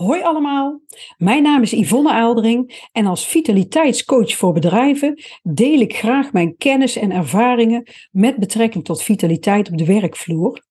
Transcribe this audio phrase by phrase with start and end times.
[0.00, 0.80] Hoi allemaal,
[1.16, 6.96] mijn naam is Yvonne Aaldering en als vitaliteitscoach voor bedrijven deel ik graag mijn kennis
[6.96, 10.64] en ervaringen met betrekking tot vitaliteit op de werkvloer.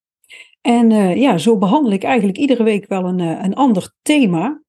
[0.62, 4.62] En uh, ja, zo behandel ik eigenlijk iedere week wel een, uh, een ander thema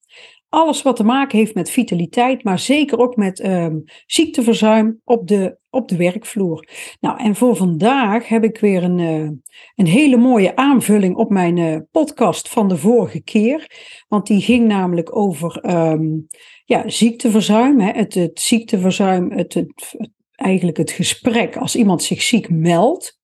[0.51, 5.59] alles wat te maken heeft met vitaliteit, maar zeker ook met um, ziekteverzuim op de,
[5.71, 6.69] op de werkvloer.
[7.00, 9.31] Nou, en voor vandaag heb ik weer een, uh,
[9.75, 13.71] een hele mooie aanvulling op mijn uh, podcast van de vorige keer.
[14.08, 16.27] Want die ging namelijk over um,
[16.64, 17.80] ja, ziekteverzuim.
[17.80, 19.94] Hè, het, het ziekteverzuim, het, het,
[20.30, 23.19] eigenlijk het gesprek als iemand zich ziek meldt.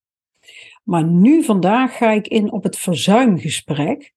[0.83, 4.15] Maar nu vandaag ga ik in op het verzuimgesprek.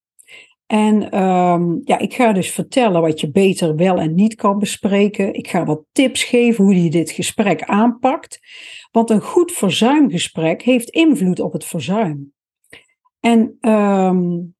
[0.71, 5.35] En um, ja, ik ga dus vertellen wat je beter wel en niet kan bespreken.
[5.35, 8.39] Ik ga wat tips geven hoe je dit gesprek aanpakt.
[8.91, 12.33] Want een goed verzuimgesprek heeft invloed op het verzuim.
[13.21, 14.55] En um,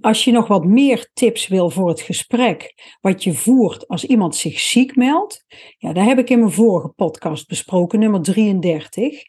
[0.00, 4.36] als je nog wat meer tips wil voor het gesprek wat je voert als iemand
[4.36, 5.44] zich ziek meldt,
[5.78, 9.22] ja, daar heb ik in mijn vorige podcast besproken, nummer 33.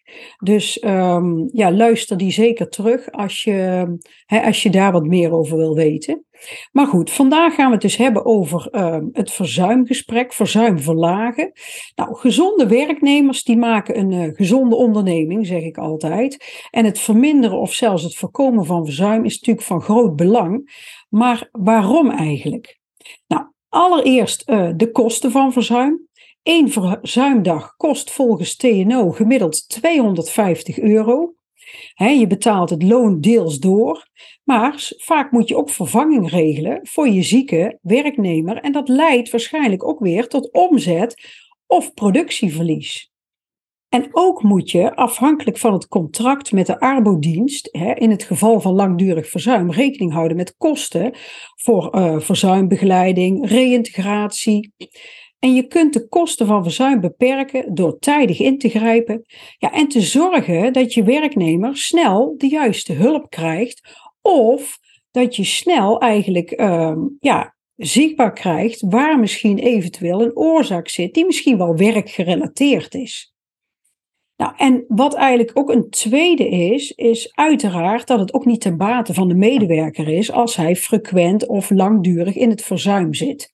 [0.44, 3.88] Dus um, ja, luister die zeker terug als je,
[4.26, 6.26] als je daar wat meer over wil weten.
[6.72, 11.52] Maar goed, vandaag gaan we het dus hebben over uh, het verzuimgesprek, verzuim verlagen.
[11.96, 16.68] Nou, gezonde werknemers die maken een uh, gezonde onderneming, zeg ik altijd.
[16.70, 20.80] En het verminderen of zelfs het voorkomen van verzuim is natuurlijk van groot belang.
[21.10, 22.80] Maar waarom eigenlijk?
[23.28, 26.10] Nou, allereerst uh, de kosten van verzuim.
[26.44, 31.34] Eén verzuimdag kost volgens TNO gemiddeld 250 euro
[31.96, 34.08] je betaalt het loon deels door,
[34.44, 39.88] maar vaak moet je ook vervanging regelen voor je zieke werknemer en dat leidt waarschijnlijk
[39.88, 43.12] ook weer tot omzet of productieverlies.
[43.90, 48.74] En ook moet je, afhankelijk van het contract met de arbodienst, in het geval van
[48.74, 51.14] langdurig verzuim, rekening houden met kosten
[51.56, 54.74] voor uh, verzuimbegeleiding, reïntegratie.
[55.42, 59.26] En je kunt de kosten van verzuim beperken door tijdig in te grijpen
[59.58, 64.80] ja, en te zorgen dat je werknemer snel de juiste hulp krijgt of
[65.12, 71.26] dat je snel eigenlijk uh, ja, zichtbaar krijgt waar misschien eventueel een oorzaak zit die
[71.26, 73.34] misschien wel werkgerelateerd is.
[74.36, 78.78] Nou, en wat eigenlijk ook een tweede is, is uiteraard dat het ook niet ten
[78.78, 83.54] bate van de medewerker is als hij frequent of langdurig in het verzuim zit.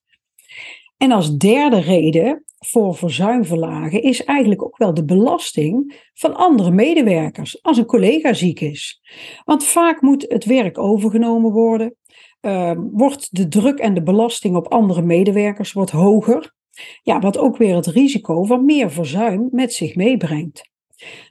[0.98, 7.62] En als derde reden voor verzuimverlagen is eigenlijk ook wel de belasting van andere medewerkers
[7.62, 9.00] als een collega ziek is.
[9.44, 11.94] Want vaak moet het werk overgenomen worden,
[12.40, 16.54] uh, wordt de druk en de belasting op andere medewerkers wordt hoger,
[17.02, 20.70] ja, wat ook weer het risico van meer verzuim met zich meebrengt.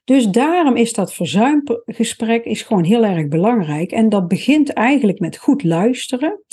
[0.03, 3.91] Dus daarom is dat verzuimgesprek is gewoon heel erg belangrijk.
[3.91, 6.43] En dat begint eigenlijk met goed luisteren,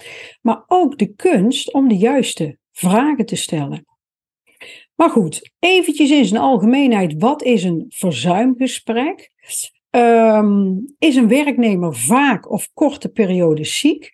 [0.42, 3.86] maar ook de kunst om de juiste vragen te stellen.
[4.94, 9.30] Maar goed, eventjes in zijn algemeenheid, wat is een verzuimgesprek?
[9.90, 14.12] Um, is een werknemer vaak of korte periodes ziek?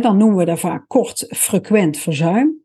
[0.00, 2.63] dan noemen we dat vaak kort frequent verzuim.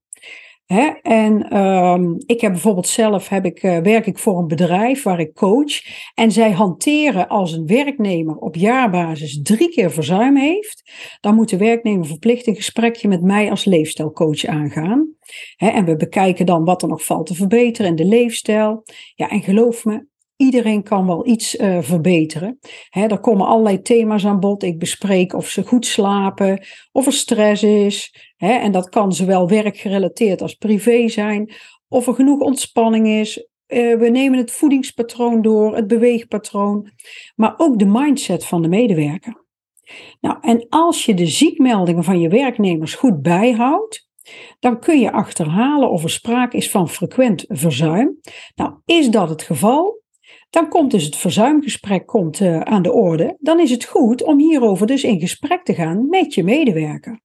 [1.01, 5.19] En um, ik heb bijvoorbeeld zelf heb ik, uh, werk ik voor een bedrijf waar
[5.19, 5.81] ik coach.
[6.13, 10.91] En zij hanteren als een werknemer op jaarbasis drie keer verzuim heeft.
[11.21, 15.13] Dan moet de werknemer verplicht een gesprekje met mij als leefstijlcoach aangaan.
[15.57, 18.83] En we bekijken dan wat er nog valt te verbeteren in de leefstijl.
[19.15, 20.05] Ja, en geloof me,
[20.41, 22.59] Iedereen kan wel iets uh, verbeteren.
[22.89, 24.63] Hè, er komen allerlei thema's aan bod.
[24.63, 28.15] Ik bespreek of ze goed slapen, of er stress is.
[28.37, 31.53] En dat kan zowel werkgerelateerd als privé zijn.
[31.87, 33.37] Of er genoeg ontspanning is.
[33.67, 36.91] Uh, we nemen het voedingspatroon door, het beweegpatroon.
[37.35, 39.45] Maar ook de mindset van de medewerker.
[40.21, 44.09] Nou, en als je de ziekmeldingen van je werknemers goed bijhoudt,
[44.59, 48.19] dan kun je achterhalen of er sprake is van frequent verzuim.
[48.55, 49.97] Nou, is dat het geval?
[50.49, 53.37] Dan komt dus het verzuimgesprek komt, uh, aan de orde.
[53.39, 57.19] Dan is het goed om hierover dus in gesprek te gaan met je medewerker.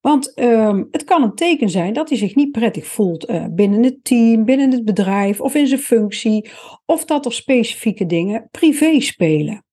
[0.00, 3.82] Want um, het kan een teken zijn dat hij zich niet prettig voelt uh, binnen
[3.82, 6.50] het team, binnen het bedrijf of in zijn functie,
[6.86, 9.64] of dat er specifieke dingen privé spelen.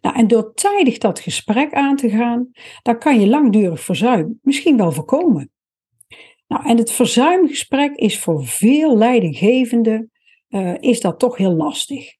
[0.00, 2.50] Nou, en door tijdig dat gesprek aan te gaan,
[2.82, 5.50] dan kan je langdurig verzuim misschien wel voorkomen.
[6.46, 10.10] Nou, en het verzuimgesprek is voor veel leidinggevenden
[10.48, 12.18] uh, is dat toch heel lastig.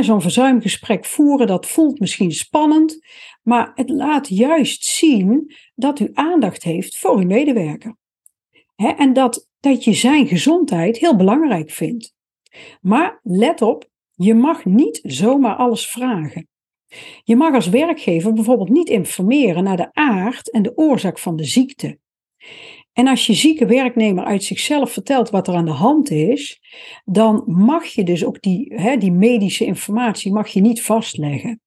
[0.00, 2.98] Zo'n verzuimgesprek voeren, dat voelt misschien spannend,
[3.42, 7.96] maar het laat juist zien dat u aandacht heeft voor uw medewerker.
[8.76, 12.14] en dat, dat je zijn gezondheid heel belangrijk vindt.
[12.80, 16.48] Maar let op, je mag niet zomaar alles vragen.
[17.22, 21.44] Je mag als werkgever bijvoorbeeld niet informeren naar de aard en de oorzaak van de
[21.44, 21.98] ziekte.
[22.94, 26.60] En als je zieke werknemer uit zichzelf vertelt wat er aan de hand is,
[27.04, 31.60] dan mag je dus ook die, hè, die medische informatie mag je niet vastleggen.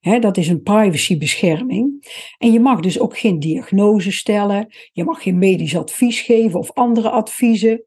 [0.00, 2.06] Hè, dat is een privacybescherming.
[2.38, 6.72] En je mag dus ook geen diagnose stellen, je mag geen medisch advies geven of
[6.72, 7.84] andere adviezen.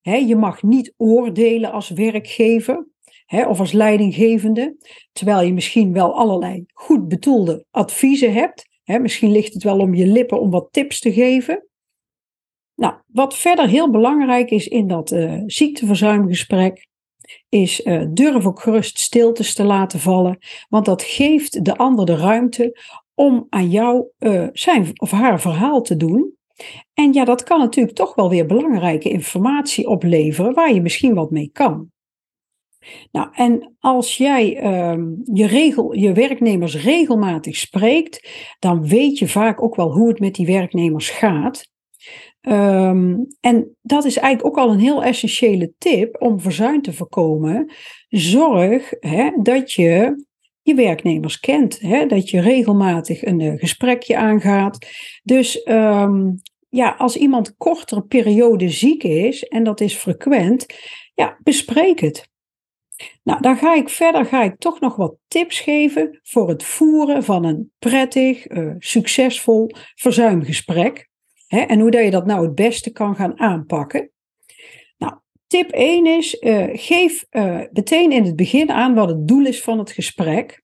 [0.00, 2.86] Hè, je mag niet oordelen als werkgever
[3.48, 4.76] of als leidinggevende,
[5.12, 8.66] terwijl je misschien wel allerlei goed bedoelde adviezen hebt.
[8.84, 11.68] Misschien ligt het wel om je lippen om wat tips te geven.
[12.78, 16.86] Nou, wat verder heel belangrijk is in dat uh, ziekteverzuimgesprek,
[17.48, 20.38] is uh, durf ook gerust stiltes te laten vallen,
[20.68, 22.80] want dat geeft de ander de ruimte
[23.14, 26.36] om aan jou uh, zijn of haar verhaal te doen.
[26.94, 31.30] En ja, dat kan natuurlijk toch wel weer belangrijke informatie opleveren waar je misschien wat
[31.30, 31.90] mee kan.
[33.12, 38.28] Nou, en als jij uh, je, regel, je werknemers regelmatig spreekt,
[38.58, 41.76] dan weet je vaak ook wel hoe het met die werknemers gaat.
[42.40, 47.72] Um, en dat is eigenlijk ook al een heel essentiële tip om verzuim te voorkomen.
[48.08, 50.24] Zorg hè, dat je
[50.62, 54.86] je werknemers kent, hè, dat je regelmatig een uh, gesprekje aangaat.
[55.22, 56.34] Dus um,
[56.68, 60.66] ja, als iemand kortere periode ziek is, en dat is frequent,
[61.14, 62.28] ja, bespreek het.
[63.22, 67.24] Nou, dan ga ik verder, ga ik toch nog wat tips geven voor het voeren
[67.24, 71.07] van een prettig, uh, succesvol verzuimgesprek.
[71.48, 74.10] Hè, en hoe dat je dat nou het beste kan gaan aanpakken.
[74.98, 75.12] Nou,
[75.46, 79.62] tip 1 is, uh, geef uh, meteen in het begin aan wat het doel is
[79.62, 80.62] van het gesprek.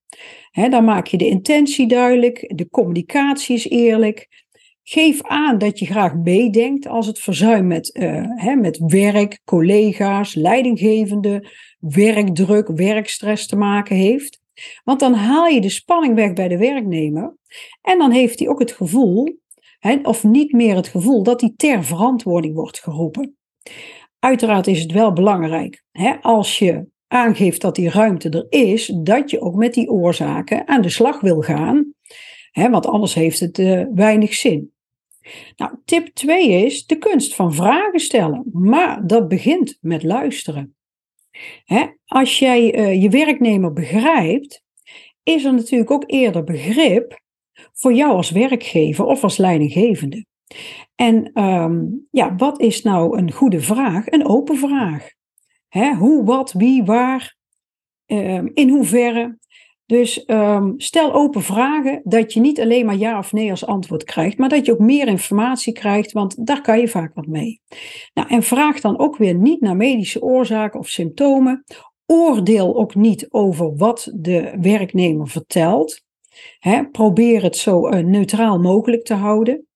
[0.51, 4.43] Hè, dan maak je de intentie duidelijk, de communicatie is eerlijk.
[4.83, 10.35] Geef aan dat je graag meedenkt als het verzuim met, uh, hè, met werk, collega's,
[10.35, 14.41] leidinggevende, werkdruk, werkstress te maken heeft.
[14.85, 17.37] Want dan haal je de spanning weg bij de werknemer.
[17.83, 19.43] En dan heeft hij ook het gevoel
[20.03, 23.37] of niet meer het gevoel dat hij ter verantwoording wordt geroepen.
[24.19, 25.85] Uiteraard is het wel belangrijk,
[26.21, 30.83] als je aangeeft dat die ruimte er is, dat je ook met die oorzaken aan
[30.83, 31.95] de slag wil gaan,
[32.53, 34.73] want anders heeft het uh, weinig zin.
[35.57, 40.77] Nou, tip 2 is de kunst van vragen stellen, maar dat begint met luisteren.
[42.05, 44.63] als jij uh, je werknemer begrijpt,
[45.23, 47.23] is er natuurlijk ook eerder begrip
[47.73, 50.27] voor jou als werkgever of als leidinggevende.
[50.95, 54.07] En um, ja, wat is nou een goede vraag?
[54.07, 55.09] Een open vraag.
[55.69, 55.95] Hè?
[55.95, 57.37] Hoe, wat, wie, waar,
[58.07, 59.39] um, in hoeverre.
[59.87, 64.05] Dus um, stel open vragen dat je niet alleen maar ja of nee als antwoord
[64.05, 67.61] krijgt, maar dat je ook meer informatie krijgt, want daar kan je vaak wat mee.
[68.15, 71.65] Nou, en vraag dan ook weer niet naar medische oorzaken of symptomen.
[72.07, 76.04] Oordeel ook niet over wat de werknemer vertelt.
[76.93, 79.67] Probeer het zo uh, neutraal mogelijk te houden.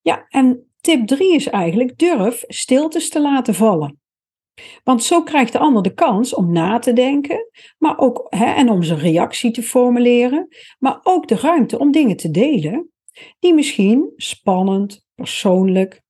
[0.00, 4.00] Ja, en tip 3 is eigenlijk durf stiltes te laten vallen.
[4.84, 8.82] Want zo krijgt de ander de kans om na te denken, maar ook, en om
[8.82, 12.90] zijn reactie te formuleren, maar ook de ruimte om dingen te delen
[13.38, 16.02] die misschien spannend, persoonlijk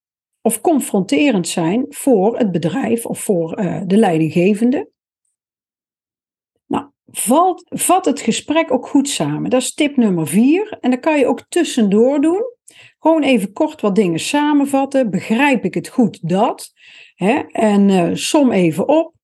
[0.42, 4.90] of confronterend zijn voor het bedrijf of voor uh, de leidinggevende
[7.10, 9.50] valt, vat het gesprek ook goed samen.
[9.50, 10.76] Dat is tip nummer vier.
[10.80, 12.42] En dan kan je ook tussendoor doen.
[12.98, 15.10] Gewoon even kort wat dingen samenvatten.
[15.10, 16.72] Begrijp ik het goed dat?
[17.14, 17.38] Hè?
[17.48, 19.14] En uh, som even op.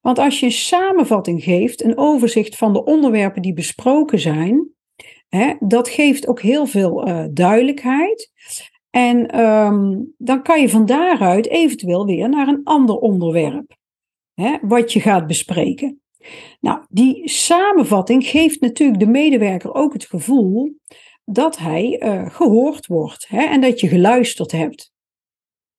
[0.00, 4.68] Want als je een samenvatting geeft, een overzicht van de onderwerpen die besproken zijn,
[5.28, 8.32] hè, dat geeft ook heel veel uh, duidelijkheid.
[8.90, 13.76] En um, dan kan je van daaruit eventueel weer naar een ander onderwerp,
[14.34, 16.00] hè, wat je gaat bespreken.
[16.60, 20.76] Nou, die samenvatting geeft natuurlijk de medewerker ook het gevoel
[21.24, 24.92] dat hij uh, gehoord wordt hè, en dat je geluisterd hebt.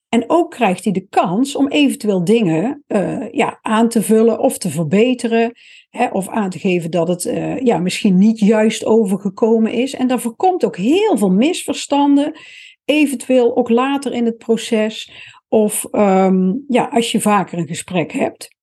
[0.10, 4.58] En ook krijgt hij de kans om eventueel dingen uh, ja, aan te vullen of
[4.58, 5.52] te verbeteren.
[5.90, 9.94] Hè, of aan te geven dat het uh, ja, misschien niet juist overgekomen is.
[9.94, 12.40] En daar voorkomt ook heel veel misverstanden.
[12.86, 15.12] Eventueel ook later in het proces.
[15.48, 18.58] Of um, ja, als je vaker een gesprek hebt.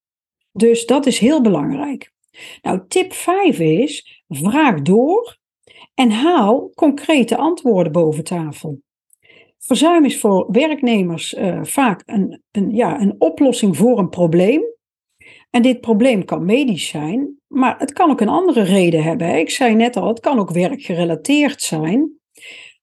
[0.57, 2.13] Dus dat is heel belangrijk.
[2.63, 5.39] Nou, tip 5 is: vraag door
[5.95, 8.81] en haal concrete antwoorden boven tafel.
[9.59, 14.63] Verzuim is voor werknemers uh, vaak een, een, ja, een oplossing voor een probleem.
[15.51, 19.39] En dit probleem kan medisch zijn, maar het kan ook een andere reden hebben.
[19.39, 22.19] Ik zei net al, het kan ook werkgerelateerd zijn.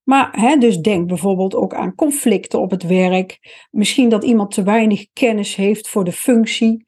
[0.03, 3.39] Maar hè, dus denk bijvoorbeeld ook aan conflicten op het werk.
[3.71, 6.83] Misschien dat iemand te weinig kennis heeft voor de functie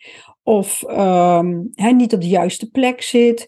[0.46, 3.48] of um, niet op de juiste plek zit.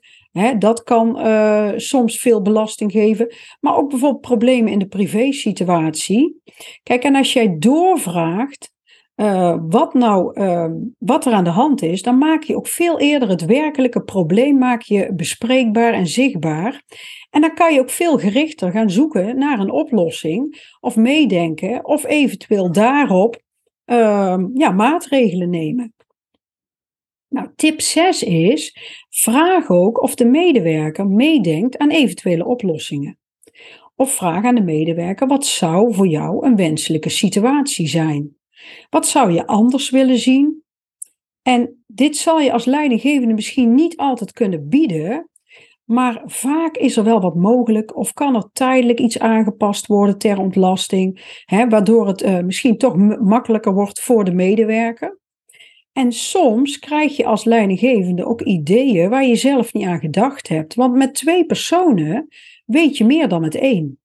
[0.60, 6.42] Dat kan uh, soms veel belasting geven, maar ook bijvoorbeeld problemen in de privésituatie.
[6.84, 8.72] Kijk, en als jij doorvraagt
[9.16, 13.00] uh, wat, nou, uh, wat er aan de hand is, dan maak je ook veel
[13.00, 16.84] eerder het werkelijke probleem maak je bespreekbaar en zichtbaar.
[17.30, 22.06] En dan kan je ook veel gerichter gaan zoeken naar een oplossing of meedenken of
[22.06, 23.42] eventueel daarop
[23.86, 25.94] uh, ja, maatregelen nemen.
[27.30, 28.78] Nou, tip 6 is:
[29.10, 33.18] vraag ook of de medewerker meedenkt aan eventuele oplossingen.
[33.96, 38.36] Of vraag aan de medewerker: wat zou voor jou een wenselijke situatie zijn?
[38.90, 40.64] Wat zou je anders willen zien?
[41.42, 45.30] En dit zal je als leidinggevende misschien niet altijd kunnen bieden,
[45.84, 50.40] maar vaak is er wel wat mogelijk of kan er tijdelijk iets aangepast worden ter
[50.40, 55.20] ontlasting, hè, waardoor het uh, misschien toch makkelijker wordt voor de medewerker.
[55.98, 60.76] En soms krijg je als leidinggevende ook ideeën waar je zelf niet aan gedacht hebt.
[60.76, 62.28] Want met twee personen
[62.66, 64.00] weet je meer dan met één.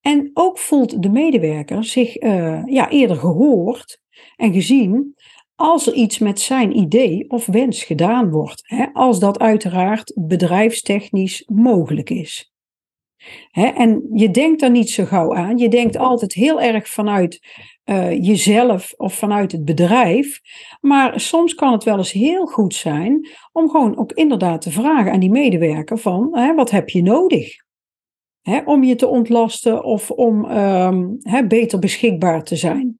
[0.00, 4.00] En ook voelt de medewerker zich uh, ja, eerder gehoord
[4.36, 5.14] en gezien
[5.54, 8.62] als er iets met zijn idee of wens gedaan wordt.
[8.64, 12.52] Hè, als dat uiteraard bedrijfstechnisch mogelijk is.
[13.50, 15.58] Hè, en je denkt daar niet zo gauw aan.
[15.58, 17.40] Je denkt altijd heel erg vanuit
[17.84, 20.40] uh, jezelf of vanuit het bedrijf.
[20.80, 25.12] Maar soms kan het wel eens heel goed zijn om gewoon ook inderdaad te vragen
[25.12, 27.62] aan die medewerker van hè, wat heb je nodig?
[28.40, 32.98] Hè, om je te ontlasten of om um, hè, beter beschikbaar te zijn.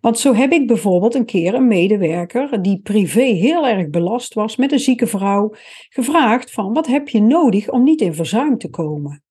[0.00, 4.56] Want zo heb ik bijvoorbeeld een keer een medewerker die privé heel erg belast was
[4.56, 5.54] met een zieke vrouw
[5.88, 9.25] gevraagd van wat heb je nodig om niet in verzuim te komen?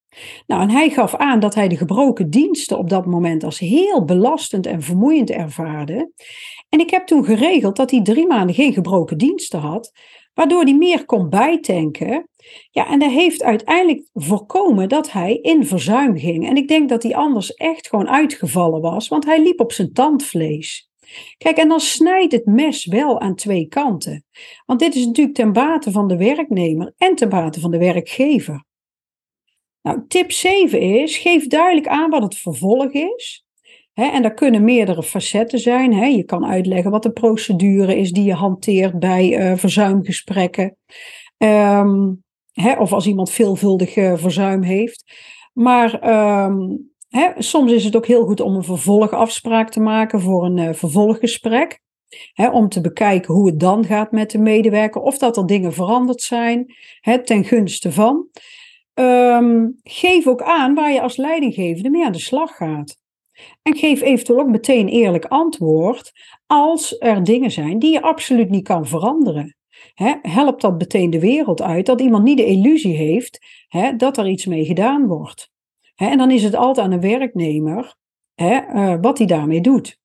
[0.48, 4.06] Nou, en hij gaf aan dat hij de gebroken diensten op dat moment als heel
[4.06, 6.12] belastend en vermoeiend ervaarde.
[6.70, 9.92] En ik heb toen geregeld dat hij drie maanden geen gebroken diensten had,
[10.34, 12.30] waardoor hij meer kon bijtanken.
[12.72, 16.48] Ja, en dat heeft uiteindelijk voorkomen dat hij in verzuim ging.
[16.48, 19.94] En ik denk dat hij anders echt gewoon uitgevallen was, want hij liep op zijn
[19.94, 20.90] tandvlees.
[21.38, 24.26] Kijk, en dan snijdt het mes wel aan twee kanten.
[24.66, 28.66] Want dit is natuurlijk ten bate van de werknemer en ten bate van de werkgever.
[29.86, 33.46] Nou, tip 7 is: geef duidelijk aan wat het vervolg is.
[33.94, 36.16] en daar kunnen meerdere facetten zijn.
[36.16, 40.78] Je kan uitleggen wat de procedure is die je hanteert bij uh, verzuimgesprekken.
[41.38, 42.24] Um,
[42.78, 45.04] of als iemand veelvuldig uh, verzuim heeft.
[45.54, 46.10] Maar
[46.46, 46.92] um,
[47.38, 51.80] soms is het ook heel goed om een vervolgafspraak te maken voor een uh, vervolggesprek.
[52.52, 55.02] om te bekijken hoe het dan gaat met de medewerker.
[55.02, 56.76] Of dat er dingen veranderd zijn
[57.24, 58.28] ten gunste van.
[59.00, 62.98] Um, geef ook aan waar je als leidinggevende mee aan de slag gaat.
[63.62, 66.12] En geef eventueel ook meteen eerlijk antwoord
[66.46, 69.56] als er dingen zijn die je absoluut niet kan veranderen.
[69.94, 74.18] He, helpt dat meteen de wereld uit dat iemand niet de illusie heeft he, dat
[74.18, 75.50] er iets mee gedaan wordt.
[75.96, 77.96] En dan is het altijd aan een werknemer
[78.36, 80.00] uh, wat hij daarmee doet.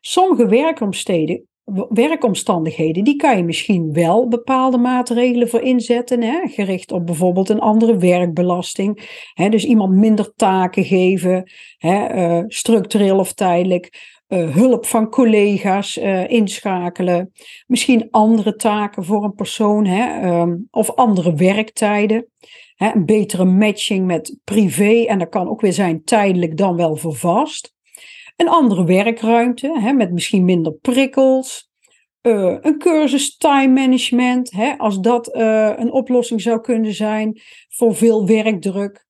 [0.00, 1.48] Sommige werkomsteden
[1.88, 7.60] werkomstandigheden, die kan je misschien wel bepaalde maatregelen voor inzetten, hè, gericht op bijvoorbeeld een
[7.60, 9.20] andere werkbelasting.
[9.34, 14.12] Hè, dus iemand minder taken geven, hè, uh, structureel of tijdelijk.
[14.28, 17.32] Uh, hulp van collega's uh, inschakelen.
[17.66, 22.26] Misschien andere taken voor een persoon hè, um, of andere werktijden.
[22.74, 26.96] Hè, een betere matching met privé en dat kan ook weer zijn tijdelijk dan wel
[26.96, 27.73] voor vast.
[28.36, 31.72] Een andere werkruimte, hè, met misschien minder prikkels.
[32.22, 37.94] Uh, een cursus time management, hè, als dat uh, een oplossing zou kunnen zijn voor
[37.94, 39.06] veel werkdruk.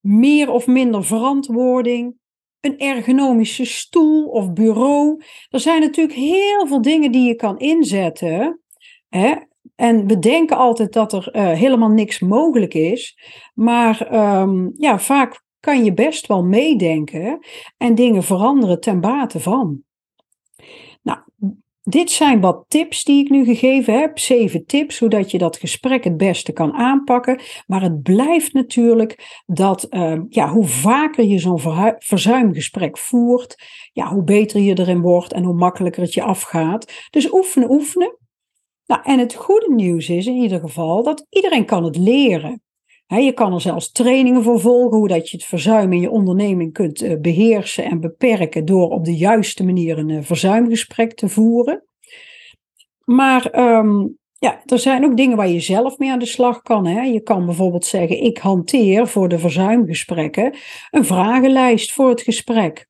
[0.00, 2.16] Meer of minder verantwoording.
[2.60, 5.22] Een ergonomische stoel of bureau.
[5.48, 8.60] Er zijn natuurlijk heel veel dingen die je kan inzetten.
[9.08, 9.34] Hè,
[9.76, 13.18] en we denken altijd dat er uh, helemaal niks mogelijk is.
[13.54, 17.38] Maar um, ja, vaak kan je best wel meedenken
[17.76, 19.82] en dingen veranderen ten bate van.
[21.02, 21.18] Nou,
[21.82, 24.18] dit zijn wat tips die ik nu gegeven heb.
[24.18, 27.40] Zeven tips hoe dat je dat gesprek het beste kan aanpakken.
[27.66, 31.60] Maar het blijft natuurlijk dat uh, ja, hoe vaker je zo'n
[31.98, 37.08] verzuimgesprek voert, ja, hoe beter je erin wordt en hoe makkelijker het je afgaat.
[37.10, 38.18] Dus oefenen, oefenen.
[38.86, 42.62] Nou, en het goede nieuws is in ieder geval dat iedereen kan het leren
[43.16, 46.72] je kan er zelfs trainingen voor volgen, hoe dat je het verzuim in je onderneming
[46.72, 51.84] kunt eh, beheersen en beperken door op de juiste manier een eh, verzuimgesprek te voeren.
[53.04, 56.86] Maar um, ja, er zijn ook dingen waar je zelf mee aan de slag kan.
[56.86, 57.00] Hè.
[57.00, 60.56] Je kan bijvoorbeeld zeggen, ik hanteer voor de verzuimgesprekken
[60.90, 62.87] een vragenlijst voor het gesprek.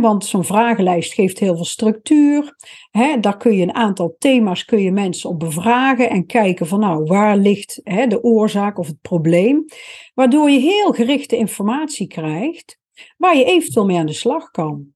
[0.00, 2.56] Want zo'n vragenlijst geeft heel veel structuur.
[3.20, 7.04] Daar kun je een aantal thema's kun je mensen op bevragen en kijken van nou,
[7.04, 9.64] waar ligt de oorzaak of het probleem.
[10.14, 12.78] Waardoor je heel gerichte informatie krijgt
[13.16, 14.94] waar je eventueel mee aan de slag kan.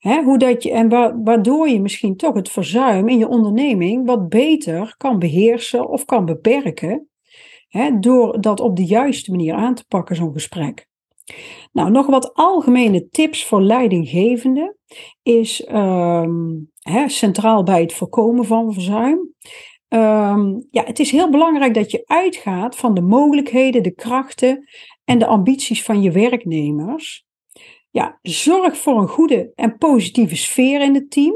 [0.00, 0.88] Hoe dat je, en
[1.24, 6.24] waardoor je misschien toch het verzuim in je onderneming wat beter kan beheersen of kan
[6.24, 7.08] beperken.
[8.00, 10.88] Door dat op de juiste manier aan te pakken, zo'n gesprek.
[11.72, 14.76] Nou, nog wat algemene tips voor leidinggevenden
[15.22, 16.56] is ehm,
[17.06, 19.34] centraal bij het voorkomen van verzuim.
[19.88, 24.68] Ehm, ja, het is heel belangrijk dat je uitgaat van de mogelijkheden, de krachten
[25.04, 27.24] en de ambities van je werknemers.
[27.90, 31.34] Ja, zorg voor een goede en positieve sfeer in het team.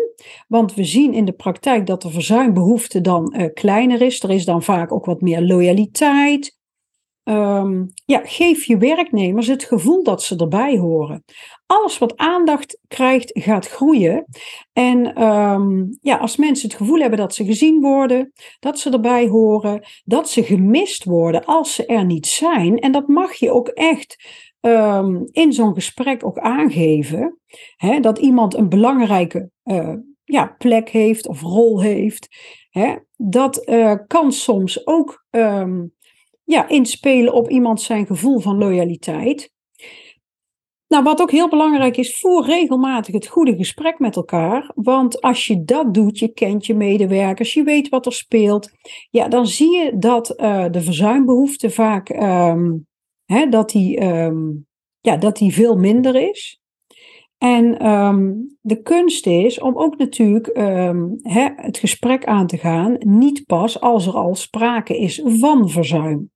[0.48, 4.22] Want we zien in de praktijk dat de verzuimbehoefte dan uh, kleiner is.
[4.22, 6.58] Er is dan vaak ook wat meer loyaliteit.
[7.24, 11.24] Um, ja, geef je werknemers het gevoel dat ze erbij horen.
[11.66, 14.24] Alles wat aandacht krijgt, gaat groeien.
[14.72, 19.28] En um, ja, als mensen het gevoel hebben dat ze gezien worden, dat ze erbij
[19.28, 22.78] horen, dat ze gemist worden als ze er niet zijn.
[22.78, 24.16] En dat mag je ook echt
[24.60, 27.38] um, in zo'n gesprek ook aangeven.
[27.76, 32.28] Hè, dat iemand een belangrijke uh, ja, plek heeft of rol heeft.
[32.70, 35.92] Hè, dat uh, kan soms ook um,
[36.44, 39.52] ja, inspelen op iemand zijn gevoel van loyaliteit.
[40.88, 44.72] Nou, wat ook heel belangrijk is, voer regelmatig het goede gesprek met elkaar.
[44.74, 48.70] Want als je dat doet, je kent je medewerkers, je weet wat er speelt.
[49.10, 52.86] Ja, dan zie je dat uh, de verzuimbehoefte vaak um,
[53.24, 54.66] hè, dat, die, um,
[55.00, 56.60] ja, dat die veel minder is.
[57.38, 60.46] En um, de kunst is om ook natuurlijk
[61.22, 66.32] hè, het gesprek aan te gaan, niet pas als er al sprake is van verzuim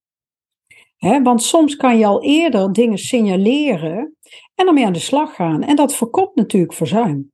[0.99, 4.17] want soms kan je al eerder dingen signaleren
[4.55, 5.63] en ermee aan de slag gaan.
[5.63, 7.33] En dat voorkomt natuurlijk verzuim.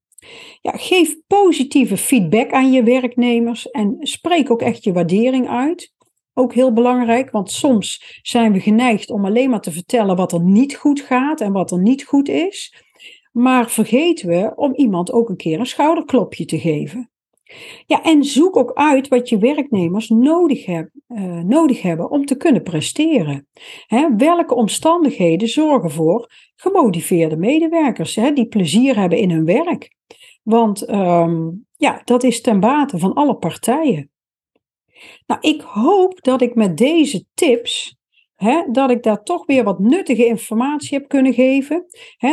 [0.60, 5.92] Ja, geef positieve feedback aan je werknemers en spreek ook echt je waardering uit.
[6.34, 10.42] Ook heel belangrijk, want soms zijn we geneigd om alleen maar te vertellen wat er
[10.42, 12.82] niet goed gaat en wat er niet goed is.
[13.32, 17.13] Maar vergeten we om iemand ook een keer een schouderklopje te geven.
[17.86, 20.84] Ja, en zoek ook uit wat je werknemers nodig, uh,
[21.42, 23.48] nodig hebben om te kunnen presteren.
[23.86, 29.96] Hè, welke omstandigheden zorgen voor gemotiveerde medewerkers hè, die plezier hebben in hun werk?
[30.42, 34.10] Want um, ja, dat is ten bate van alle partijen.
[35.26, 37.96] Nou, ik hoop dat ik met deze tips
[38.70, 41.86] dat ik daar toch weer wat nuttige informatie heb kunnen geven.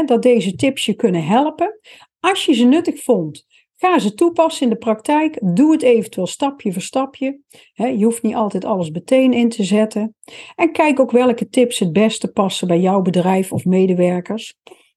[0.06, 1.80] Dat deze tips je kunnen helpen.
[2.20, 3.46] Als je ze nuttig vond,
[3.82, 5.40] Ga ze toepassen in de praktijk.
[5.56, 7.40] Doe het eventueel stapje voor stapje.
[7.74, 10.16] je hoeft niet altijd alles meteen in te zetten.
[10.56, 14.54] En kijk ook welke tips het beste passen bij jouw bedrijf of medewerkers.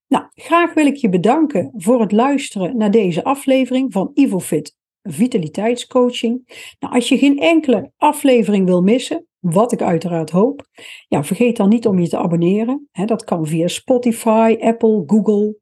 [0.06, 6.42] Nou, graag wil ik je bedanken voor het luisteren naar deze aflevering van IvoFit Vitaliteitscoaching.
[6.78, 10.68] Nou, als je geen enkele aflevering wil missen, wat ik uiteraard hoop,
[11.08, 12.88] ja, vergeet dan niet om je te abonneren.
[12.92, 15.56] dat kan via Spotify, Apple, Google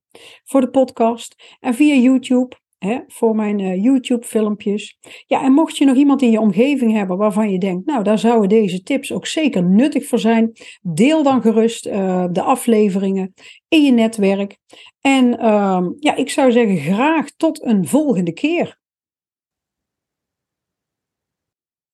[0.44, 4.98] voor de podcast en via YouTube hè, voor mijn uh, YouTube-filmpjes.
[5.26, 8.18] Ja, en mocht je nog iemand in je omgeving hebben waarvan je denkt, nou, daar
[8.18, 13.34] zouden deze tips ook zeker nuttig voor zijn, deel dan gerust uh, de afleveringen
[13.68, 14.56] in je netwerk.
[15.00, 18.80] En uh, ja, ik zou zeggen, graag tot een volgende keer.